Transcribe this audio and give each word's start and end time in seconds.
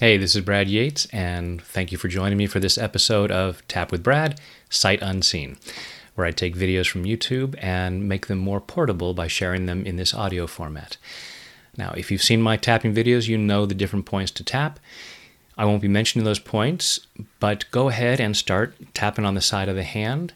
Hey, 0.00 0.16
this 0.16 0.36
is 0.36 0.42
Brad 0.42 0.68
Yates, 0.68 1.06
and 1.06 1.60
thank 1.60 1.90
you 1.90 1.98
for 1.98 2.06
joining 2.06 2.38
me 2.38 2.46
for 2.46 2.60
this 2.60 2.78
episode 2.78 3.32
of 3.32 3.66
Tap 3.66 3.90
with 3.90 4.04
Brad 4.04 4.40
Sight 4.70 5.02
Unseen, 5.02 5.58
where 6.14 6.24
I 6.24 6.30
take 6.30 6.54
videos 6.54 6.88
from 6.88 7.02
YouTube 7.02 7.56
and 7.60 8.08
make 8.08 8.28
them 8.28 8.38
more 8.38 8.60
portable 8.60 9.12
by 9.12 9.26
sharing 9.26 9.66
them 9.66 9.84
in 9.84 9.96
this 9.96 10.14
audio 10.14 10.46
format. 10.46 10.98
Now, 11.76 11.94
if 11.96 12.12
you've 12.12 12.22
seen 12.22 12.40
my 12.40 12.56
tapping 12.56 12.94
videos, 12.94 13.26
you 13.26 13.36
know 13.36 13.66
the 13.66 13.74
different 13.74 14.06
points 14.06 14.30
to 14.32 14.44
tap. 14.44 14.78
I 15.56 15.64
won't 15.64 15.82
be 15.82 15.88
mentioning 15.88 16.24
those 16.24 16.38
points, 16.38 17.00
but 17.40 17.68
go 17.72 17.88
ahead 17.88 18.20
and 18.20 18.36
start 18.36 18.76
tapping 18.94 19.24
on 19.24 19.34
the 19.34 19.40
side 19.40 19.68
of 19.68 19.74
the 19.74 19.82
hand 19.82 20.32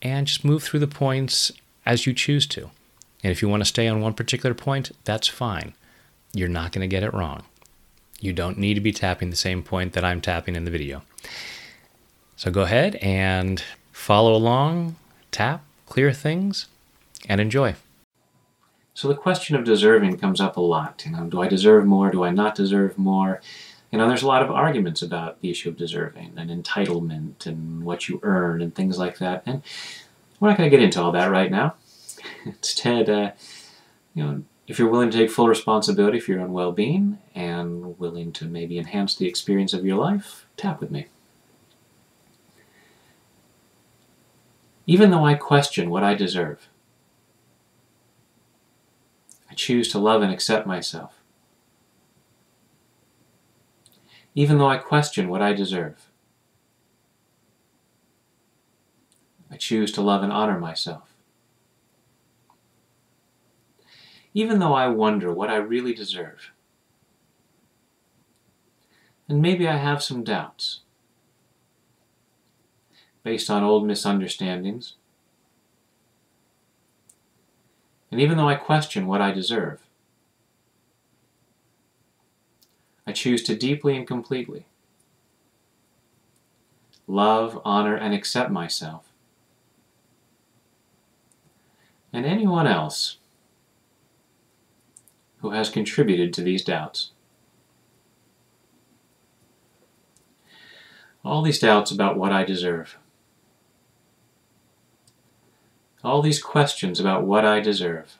and 0.00 0.28
just 0.28 0.44
move 0.44 0.62
through 0.62 0.80
the 0.80 0.86
points 0.86 1.50
as 1.84 2.06
you 2.06 2.14
choose 2.14 2.46
to. 2.46 2.70
And 3.24 3.32
if 3.32 3.42
you 3.42 3.48
want 3.48 3.62
to 3.62 3.68
stay 3.68 3.88
on 3.88 4.00
one 4.00 4.14
particular 4.14 4.54
point, 4.54 4.92
that's 5.04 5.26
fine. 5.26 5.74
You're 6.32 6.48
not 6.48 6.70
going 6.70 6.88
to 6.88 6.94
get 6.96 7.02
it 7.02 7.12
wrong. 7.12 7.42
You 8.20 8.32
don't 8.34 8.58
need 8.58 8.74
to 8.74 8.80
be 8.80 8.92
tapping 8.92 9.30
the 9.30 9.36
same 9.36 9.62
point 9.62 9.94
that 9.94 10.04
I'm 10.04 10.20
tapping 10.20 10.54
in 10.54 10.64
the 10.64 10.70
video. 10.70 11.02
So 12.36 12.50
go 12.50 12.62
ahead 12.62 12.96
and 12.96 13.62
follow 13.92 14.34
along, 14.34 14.96
tap, 15.30 15.64
clear 15.86 16.12
things, 16.12 16.68
and 17.28 17.40
enjoy. 17.40 17.74
So 18.94 19.08
the 19.08 19.14
question 19.14 19.56
of 19.56 19.64
deserving 19.64 20.18
comes 20.18 20.40
up 20.40 20.58
a 20.58 20.60
lot. 20.60 21.02
You 21.06 21.12
know, 21.12 21.24
do 21.24 21.40
I 21.40 21.48
deserve 21.48 21.86
more? 21.86 22.10
Do 22.10 22.22
I 22.22 22.30
not 22.30 22.54
deserve 22.54 22.98
more? 22.98 23.40
You 23.90 23.98
know, 23.98 24.06
there's 24.06 24.22
a 24.22 24.26
lot 24.26 24.42
of 24.42 24.50
arguments 24.50 25.00
about 25.02 25.40
the 25.40 25.50
issue 25.50 25.70
of 25.70 25.76
deserving 25.76 26.34
and 26.36 26.50
entitlement 26.50 27.46
and 27.46 27.84
what 27.84 28.08
you 28.08 28.20
earn 28.22 28.60
and 28.60 28.74
things 28.74 28.98
like 28.98 29.18
that. 29.18 29.42
And 29.46 29.62
we're 30.38 30.48
not 30.48 30.58
going 30.58 30.70
to 30.70 30.76
get 30.76 30.84
into 30.84 31.00
all 31.00 31.12
that 31.12 31.30
right 31.30 31.50
now. 31.50 31.74
Instead, 32.44 33.08
uh, 33.08 33.32
you 34.14 34.24
know, 34.24 34.42
if 34.70 34.78
you're 34.78 34.88
willing 34.88 35.10
to 35.10 35.18
take 35.18 35.32
full 35.32 35.48
responsibility 35.48 36.20
for 36.20 36.30
your 36.30 36.42
own 36.42 36.52
well 36.52 36.70
being 36.70 37.18
and 37.34 37.98
willing 37.98 38.30
to 38.30 38.44
maybe 38.44 38.78
enhance 38.78 39.16
the 39.16 39.26
experience 39.26 39.72
of 39.72 39.84
your 39.84 39.96
life, 39.96 40.46
tap 40.56 40.80
with 40.80 40.92
me. 40.92 41.08
Even 44.86 45.10
though 45.10 45.24
I 45.24 45.34
question 45.34 45.90
what 45.90 46.04
I 46.04 46.14
deserve, 46.14 46.68
I 49.50 49.54
choose 49.54 49.88
to 49.88 49.98
love 49.98 50.22
and 50.22 50.32
accept 50.32 50.68
myself. 50.68 51.14
Even 54.36 54.58
though 54.58 54.68
I 54.68 54.76
question 54.76 55.28
what 55.28 55.42
I 55.42 55.52
deserve, 55.52 56.06
I 59.50 59.56
choose 59.56 59.90
to 59.92 60.00
love 60.00 60.22
and 60.22 60.32
honor 60.32 60.60
myself. 60.60 61.12
Even 64.34 64.58
though 64.58 64.74
I 64.74 64.88
wonder 64.88 65.32
what 65.32 65.50
I 65.50 65.56
really 65.56 65.92
deserve. 65.92 66.52
And 69.28 69.40
maybe 69.40 69.68
I 69.68 69.76
have 69.76 70.02
some 70.02 70.24
doubts 70.24 70.80
based 73.22 73.50
on 73.50 73.62
old 73.62 73.86
misunderstandings. 73.86 74.94
And 78.10 78.20
even 78.20 78.36
though 78.36 78.48
I 78.48 78.56
question 78.56 79.06
what 79.06 79.20
I 79.20 79.30
deserve, 79.30 79.80
I 83.06 83.12
choose 83.12 83.42
to 83.44 83.56
deeply 83.56 83.96
and 83.96 84.06
completely 84.06 84.66
love, 87.06 87.60
honor, 87.64 87.96
and 87.96 88.14
accept 88.14 88.50
myself 88.50 89.10
and 92.12 92.26
anyone 92.26 92.66
else 92.66 93.16
who 95.40 95.50
has 95.50 95.70
contributed 95.70 96.32
to 96.34 96.42
these 96.42 96.62
doubts. 96.62 97.10
All 101.24 101.42
these 101.42 101.58
doubts 101.58 101.90
about 101.90 102.16
what 102.16 102.32
I 102.32 102.44
deserve. 102.44 102.96
All 106.02 106.22
these 106.22 106.42
questions 106.42 106.98
about 106.98 107.24
what 107.24 107.44
I 107.44 107.60
deserve. 107.60 108.16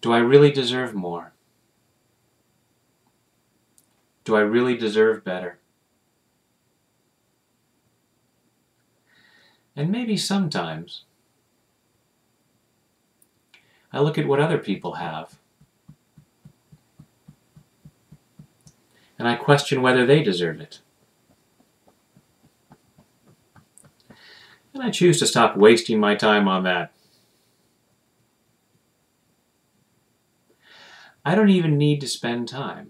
Do 0.00 0.12
I 0.12 0.18
really 0.18 0.50
deserve 0.50 0.94
more? 0.94 1.32
Do 4.24 4.36
I 4.36 4.40
really 4.40 4.76
deserve 4.76 5.24
better? 5.24 5.58
And 9.74 9.90
maybe 9.90 10.16
sometimes 10.16 11.04
I 13.94 14.00
look 14.00 14.18
at 14.18 14.26
what 14.26 14.40
other 14.40 14.58
people 14.58 14.94
have. 14.94 15.38
And 19.16 19.28
I 19.28 19.36
question 19.36 19.82
whether 19.82 20.04
they 20.04 20.20
deserve 20.20 20.60
it. 20.60 20.80
And 24.74 24.82
I 24.82 24.90
choose 24.90 25.20
to 25.20 25.26
stop 25.28 25.56
wasting 25.56 26.00
my 26.00 26.16
time 26.16 26.48
on 26.48 26.64
that. 26.64 26.92
I 31.24 31.36
don't 31.36 31.50
even 31.50 31.78
need 31.78 32.00
to 32.00 32.08
spend 32.08 32.48
time 32.48 32.88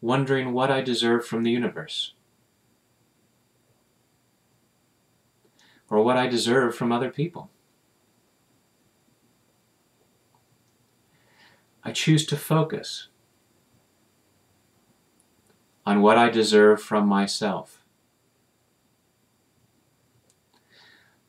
wondering 0.00 0.52
what 0.52 0.70
I 0.70 0.82
deserve 0.82 1.26
from 1.26 1.42
the 1.42 1.50
universe. 1.50 2.14
Or 5.90 6.04
what 6.04 6.16
I 6.16 6.28
deserve 6.28 6.76
from 6.76 6.92
other 6.92 7.10
people. 7.10 7.50
I 11.84 11.92
choose 11.92 12.24
to 12.26 12.36
focus 12.36 13.08
on 15.84 16.00
what 16.00 16.16
I 16.16 16.30
deserve 16.30 16.80
from 16.80 17.06
myself. 17.08 17.82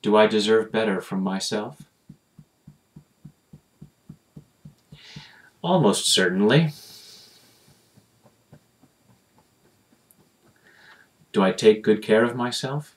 Do 0.01 0.15
I 0.15 0.27
deserve 0.27 0.71
better 0.71 1.01
from 1.01 1.21
myself? 1.23 1.83
Almost 5.61 6.05
certainly. 6.05 6.73
Do 11.31 11.41
I 11.41 11.51
take 11.51 11.81
good 11.81 12.03
care 12.03 12.23
of 12.23 12.35
myself? 12.35 12.95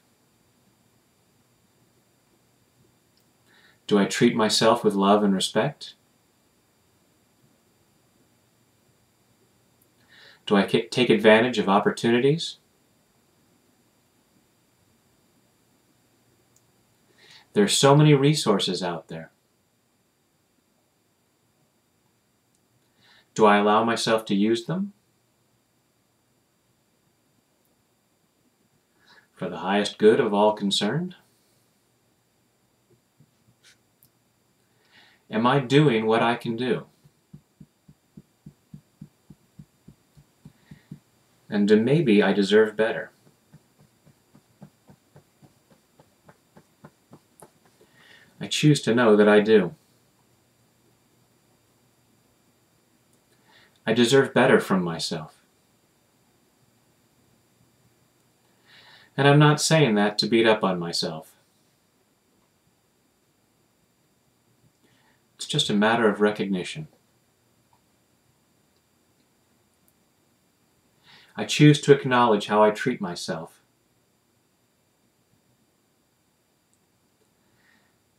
Do 3.86 3.98
I 3.98 4.04
treat 4.04 4.34
myself 4.34 4.84
with 4.84 4.94
love 4.94 5.22
and 5.22 5.32
respect? 5.32 5.94
Do 10.46 10.54
I 10.56 10.64
take 10.64 11.10
advantage 11.10 11.58
of 11.58 11.68
opportunities? 11.68 12.58
There 17.52 17.64
are 17.64 17.68
so 17.68 17.96
many 17.96 18.14
resources 18.14 18.82
out 18.82 19.08
there. 19.08 19.32
Do 23.34 23.44
I 23.44 23.58
allow 23.58 23.82
myself 23.82 24.24
to 24.26 24.34
use 24.34 24.66
them? 24.66 24.92
For 29.34 29.48
the 29.48 29.58
highest 29.58 29.98
good 29.98 30.20
of 30.20 30.32
all 30.32 30.52
concerned? 30.52 31.16
Am 35.30 35.46
I 35.46 35.58
doing 35.58 36.06
what 36.06 36.22
I 36.22 36.36
can 36.36 36.56
do? 36.56 36.86
And 41.48 41.84
maybe 41.84 42.22
I 42.22 42.32
deserve 42.32 42.76
better. 42.76 43.10
I 48.40 48.46
choose 48.46 48.80
to 48.82 48.94
know 48.94 49.16
that 49.16 49.28
I 49.28 49.40
do. 49.40 49.74
I 53.86 53.92
deserve 53.92 54.34
better 54.34 54.60
from 54.60 54.82
myself. 54.82 55.34
And 59.16 59.26
I'm 59.26 59.38
not 59.38 59.60
saying 59.60 59.94
that 59.94 60.18
to 60.18 60.26
beat 60.26 60.46
up 60.46 60.62
on 60.62 60.78
myself. 60.78 61.32
It's 65.36 65.46
just 65.46 65.70
a 65.70 65.74
matter 65.74 66.08
of 66.08 66.20
recognition. 66.20 66.88
I 71.36 71.44
choose 71.44 71.80
to 71.82 71.92
acknowledge 71.92 72.46
how 72.46 72.62
I 72.62 72.70
treat 72.70 73.00
myself. 73.00 73.60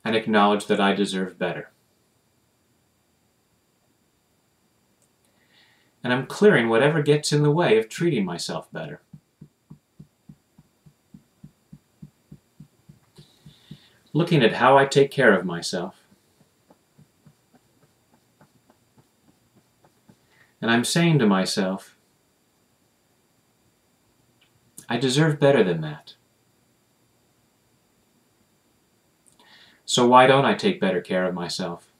And 0.05 0.15
acknowledge 0.15 0.67
that 0.67 0.79
I 0.79 0.93
deserve 0.93 1.37
better. 1.37 1.71
And 6.03 6.13
I'm 6.13 6.27
clearing 6.27 6.69
whatever 6.69 7.01
gets 7.01 7.33
in 7.33 7.43
the 7.43 7.51
way 7.51 7.77
of 7.77 7.89
treating 7.89 8.23
myself 8.23 8.71
better. 8.71 9.01
Looking 14.13 14.43
at 14.43 14.53
how 14.53 14.77
I 14.77 14.85
take 14.85 15.11
care 15.11 15.37
of 15.37 15.45
myself. 15.45 15.95
And 20.61 20.71
I'm 20.71 20.85
saying 20.85 21.19
to 21.19 21.25
myself, 21.25 21.96
I 24.89 24.97
deserve 24.97 25.39
better 25.39 25.63
than 25.63 25.81
that. 25.81 26.15
So 29.85 30.07
why 30.07 30.27
don't 30.27 30.45
I 30.45 30.53
take 30.53 30.81
better 30.81 31.01
care 31.01 31.25
of 31.25 31.33
myself? 31.33 31.91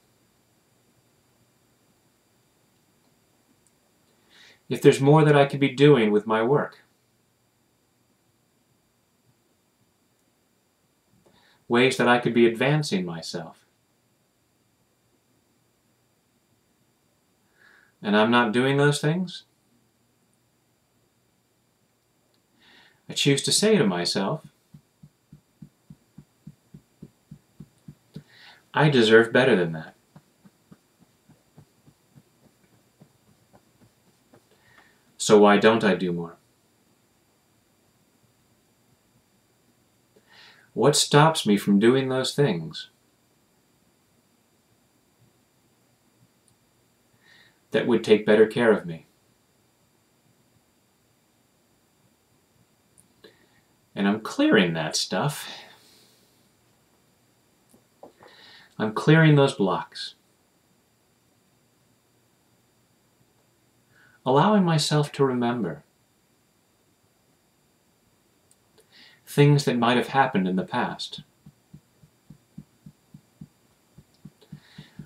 If 4.69 4.81
there's 4.81 4.99
more 4.99 5.23
that 5.23 5.35
I 5.35 5.45
could 5.45 5.61
be 5.61 5.69
doing 5.69 6.11
with 6.11 6.27
my 6.27 6.43
work, 6.43 6.79
ways 11.67 11.97
that 11.97 12.07
I 12.07 12.19
could 12.19 12.33
be 12.33 12.45
advancing 12.45 13.05
myself. 13.05 13.65
And 18.01 18.15
I'm 18.15 18.31
not 18.31 18.51
doing 18.51 18.77
those 18.77 18.99
things? 18.99 19.43
I 23.09 23.13
choose 23.13 23.42
to 23.44 23.51
say 23.51 23.77
to 23.77 23.86
myself, 23.86 24.45
I 28.74 28.89
deserve 28.89 29.33
better 29.33 29.56
than 29.56 29.71
that. 29.71 29.95
So 35.18 35.39
why 35.39 35.57
don't 35.57 35.83
I 35.83 35.95
do 35.95 36.13
more? 36.13 36.38
What 40.74 40.95
stops 40.95 41.48
me 41.48 41.57
from 41.57 41.80
doing 41.80 42.07
those 42.07 42.36
things? 42.36 42.89
That 47.71 47.88
would 47.88 48.04
take 48.04 48.27
better 48.27 48.45
care 48.45 48.71
of 48.71 48.86
me. 48.86 49.06
And 53.97 54.07
I'm 54.07 54.21
clearing 54.21 54.73
that 54.73 54.95
stuff. 54.95 55.49
I'm 58.77 58.94
clearing 58.94 59.33
those 59.33 59.55
blocks. 59.55 60.13
Allowing 64.23 64.63
myself 64.63 65.11
to 65.13 65.25
remember 65.25 65.83
things 69.25 69.65
that 69.65 69.79
might 69.79 69.97
have 69.97 70.09
happened 70.09 70.47
in 70.47 70.57
the 70.57 70.63
past. 70.63 71.23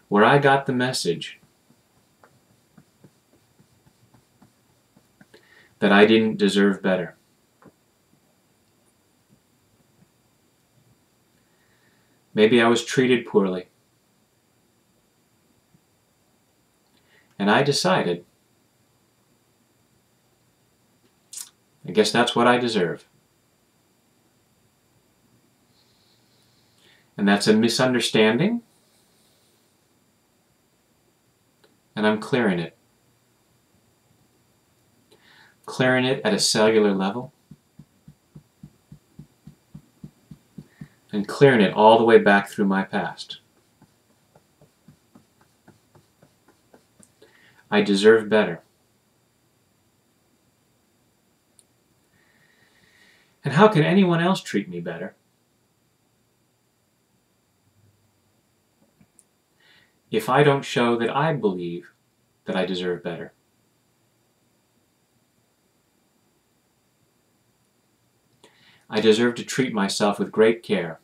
Where 0.09 0.25
I 0.25 0.37
got 0.37 0.65
the 0.65 0.73
message 0.73 1.39
that 5.79 5.93
I 5.93 6.05
didn't 6.05 6.35
deserve 6.35 6.81
better. 6.81 7.15
Maybe 12.41 12.59
I 12.59 12.67
was 12.67 12.83
treated 12.83 13.27
poorly. 13.27 13.67
And 17.37 17.51
I 17.51 17.61
decided, 17.61 18.25
I 21.87 21.91
guess 21.91 22.11
that's 22.11 22.35
what 22.35 22.47
I 22.47 22.57
deserve. 22.57 23.05
And 27.15 27.27
that's 27.27 27.45
a 27.45 27.53
misunderstanding. 27.53 28.63
And 31.95 32.07
I'm 32.07 32.19
clearing 32.19 32.57
it. 32.57 32.75
Clearing 35.67 36.05
it 36.05 36.21
at 36.25 36.33
a 36.33 36.39
cellular 36.39 36.95
level. 36.95 37.33
And 41.11 41.27
clearing 41.27 41.61
it 41.61 41.73
all 41.73 41.97
the 41.97 42.05
way 42.05 42.17
back 42.17 42.49
through 42.49 42.65
my 42.65 42.83
past. 42.83 43.39
I 47.69 47.81
deserve 47.81 48.29
better. 48.29 48.61
And 53.43 53.53
how 53.53 53.67
can 53.67 53.83
anyone 53.83 54.21
else 54.21 54.41
treat 54.41 54.69
me 54.69 54.79
better? 54.79 55.15
If 60.11 60.29
I 60.29 60.43
don't 60.43 60.63
show 60.63 60.97
that 60.97 61.15
I 61.15 61.33
believe 61.33 61.93
that 62.45 62.55
I 62.55 62.65
deserve 62.65 63.03
better. 63.03 63.33
I 68.89 68.99
deserve 68.99 69.35
to 69.35 69.45
treat 69.45 69.73
myself 69.73 70.19
with 70.19 70.33
great 70.33 70.63
care. 70.63 71.00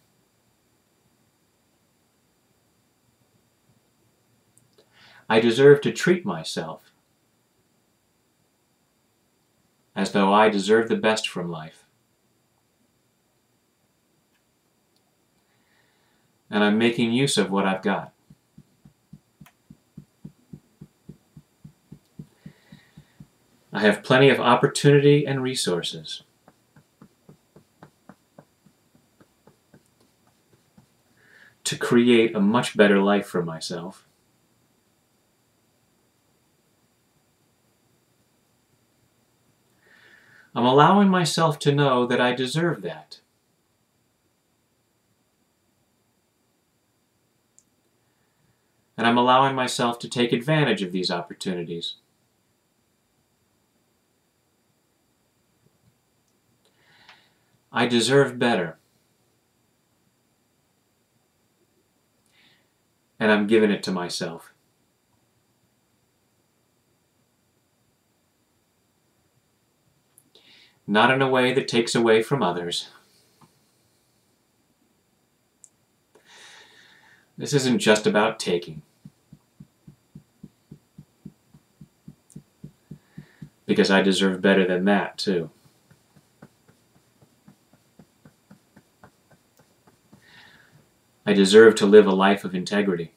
I 5.29 5.39
deserve 5.39 5.81
to 5.81 5.91
treat 5.91 6.25
myself 6.25 6.91
as 9.95 10.12
though 10.12 10.31
I 10.33 10.50
deserve 10.50 10.89
the 10.89 10.95
best 10.95 11.27
from 11.27 11.50
life. 11.50 11.83
And 16.50 16.63
I'm 16.63 16.77
making 16.77 17.12
use 17.12 17.38
of 17.38 17.51
what 17.51 17.65
I've 17.65 17.81
got. 17.81 18.13
I 23.74 23.81
have 23.81 24.03
plenty 24.03 24.29
of 24.29 24.39
opportunity 24.39 25.25
and 25.25 25.44
resources. 25.44 26.24
to 31.68 31.77
create 31.77 32.33
a 32.33 32.39
much 32.39 32.77
better 32.77 32.97
life 33.01 33.27
for 33.27 33.44
myself. 33.44 34.06
I'm 40.57 40.65
allowing 40.65 41.07
myself 41.07 41.59
to 41.59 41.71
know 41.71 42.07
that 42.07 42.19
I 42.19 42.33
deserve 42.33 42.81
that. 42.81 43.19
And 48.98 49.06
I'm 49.06 49.18
allowing 49.18 49.56
myself 49.56 50.00
to 50.00 50.09
take 50.09 50.33
advantage 50.33 50.81
of 50.81 50.92
these 50.92 51.12
opportunities. 51.12 51.95
I 57.72 57.86
deserve 57.86 58.39
better. 58.39 58.77
and 63.20 63.32
I'm 63.32 63.48
giving 63.48 63.72
it 63.72 63.84
to 63.84 63.91
myself. 63.91 64.53
Not 70.88 71.12
in 71.12 71.22
a 71.22 71.29
way 71.29 71.53
that 71.53 71.67
takes 71.67 71.94
away 71.94 72.24
from 72.24 72.41
others. 72.41 72.89
This 77.38 77.53
isn't 77.53 77.79
just 77.79 78.08
about 78.08 78.39
taking. 78.39 78.82
Because 83.65 83.91
I 83.91 84.01
deserve 84.01 84.41
better 84.41 84.65
than 84.65 84.86
that, 84.86 85.17
too. 85.17 85.51
I 91.25 91.34
deserve 91.34 91.75
to 91.75 91.86
live 91.86 92.08
a 92.08 92.12
life 92.12 92.46
of 92.46 92.56
integrity. 92.56 93.12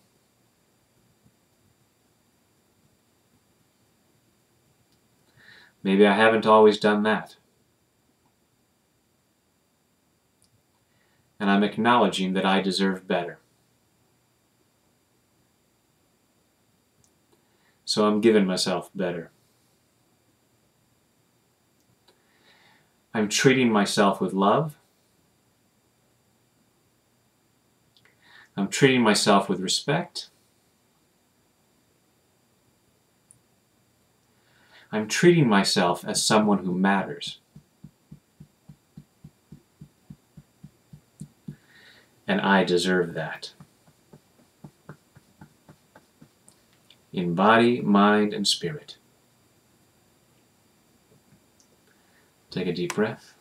Maybe 5.85 6.05
I 6.05 6.15
haven't 6.15 6.45
always 6.45 6.79
done 6.79 7.05
that. 7.05 7.37
And 11.41 11.51
I'm 11.51 11.65
acknowledging 11.65 12.35
that 12.35 12.47
I 12.47 12.61
deserve 12.61 13.09
better. 13.09 13.39
So 17.85 18.07
I'm 18.07 18.21
giving 18.21 18.47
myself 18.47 18.91
better. 18.95 19.33
I'm 23.13 23.29
treating 23.29 23.73
myself 23.73 24.21
with 24.21 24.33
love 24.33 24.77
I'm 28.61 28.69
treating 28.69 29.01
myself 29.01 29.49
with 29.49 29.59
respect. 29.61 30.29
I'm 34.93 35.09
treating 35.09 35.49
myself 35.49 36.05
as 36.05 36.23
someone 36.23 36.59
who 36.59 36.77
matters. 36.77 37.40
and 42.27 42.41
I 42.41 42.65
deserve 42.65 43.15
that. 43.15 43.53
In 47.13 47.35
body, 47.35 47.81
mind, 47.81 48.33
and 48.33 48.47
spirit. 48.47 48.97
Take 52.51 52.67
a 52.67 52.73
deep 52.73 52.95
breath. 52.95 53.35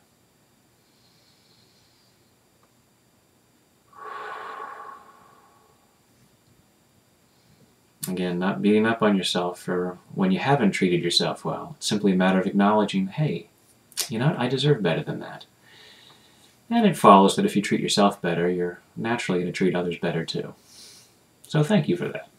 Again, 8.07 8.39
not 8.39 8.61
beating 8.61 8.87
up 8.87 9.03
on 9.03 9.15
yourself 9.15 9.59
for 9.59 9.99
when 10.15 10.31
you 10.31 10.39
haven't 10.39 10.71
treated 10.71 11.03
yourself 11.03 11.45
well. 11.45 11.75
It's 11.77 11.87
simply 11.87 12.13
a 12.13 12.15
matter 12.15 12.39
of 12.39 12.47
acknowledging, 12.47 13.07
hey, 13.07 13.49
you 14.09 14.17
know 14.17 14.27
what, 14.27 14.39
I 14.39 14.47
deserve 14.47 14.81
better 14.81 15.03
than 15.03 15.19
that. 15.19 15.45
And 16.69 16.85
it 16.85 16.97
follows 16.97 17.35
that 17.35 17.45
if 17.45 17.55
you 17.55 17.61
treat 17.61 17.81
yourself 17.81 18.21
better, 18.21 18.49
you're 18.49 18.79
naturally 18.95 19.39
going 19.39 19.51
to 19.51 19.57
treat 19.57 19.75
others 19.75 19.97
better 19.97 20.23
too. 20.23 20.53
So 21.47 21.63
thank 21.63 21.89
you 21.89 21.97
for 21.97 22.07
that. 22.09 22.29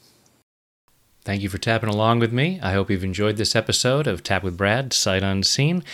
Thank 1.22 1.42
you 1.42 1.48
for 1.48 1.58
tapping 1.58 1.90
along 1.90 2.20
with 2.20 2.32
me. 2.32 2.58
I 2.62 2.72
hope 2.72 2.90
you've 2.90 3.04
enjoyed 3.04 3.36
this 3.36 3.54
episode 3.54 4.06
of 4.06 4.22
Tap 4.22 4.42
with 4.42 4.56
Brad, 4.56 4.92
Sight 4.92 5.22
Unseen. 5.22 5.84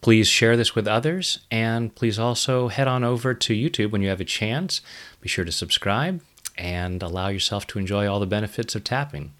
Please 0.00 0.28
share 0.28 0.56
this 0.56 0.74
with 0.74 0.86
others, 0.86 1.40
and 1.50 1.94
please 1.94 2.18
also 2.18 2.68
head 2.68 2.88
on 2.88 3.04
over 3.04 3.34
to 3.34 3.54
YouTube 3.54 3.90
when 3.90 4.02
you 4.02 4.08
have 4.08 4.20
a 4.20 4.24
chance. 4.24 4.80
Be 5.20 5.28
sure 5.28 5.44
to 5.44 5.52
subscribe 5.52 6.20
and 6.58 7.02
allow 7.02 7.28
yourself 7.28 7.66
to 7.68 7.78
enjoy 7.78 8.08
all 8.08 8.20
the 8.20 8.26
benefits 8.26 8.74
of 8.74 8.84
tapping 8.84 9.34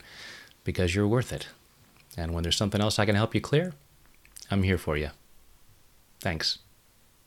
because 0.65 0.95
you're 0.95 1.09
worth 1.09 1.33
it. 1.33 1.49
And 2.17 2.33
when 2.33 2.43
there's 2.43 2.57
something 2.57 2.81
else 2.81 2.99
I 2.99 3.07
can 3.07 3.17
help 3.17 3.35
you 3.35 3.41
clear, 3.41 3.75
I'm 4.51 4.63
here 4.63 4.79
for 4.79 4.97
you. 4.97 5.11
Thanks. 6.21 6.59